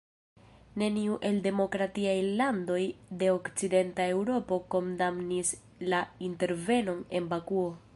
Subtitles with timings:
[0.83, 2.79] Neniu el demokratiaj landoj
[3.21, 5.57] de Okcidenta Eŭropo kondamnis
[5.93, 7.69] la intervenon en Bakuo.